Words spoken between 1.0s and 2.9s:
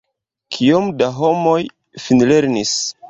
da homoj finlernis?